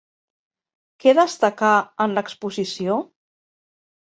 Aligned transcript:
Què 1.03 1.13
destacà 1.19 1.69
en 2.07 2.17
l'Exposició? 2.19 2.99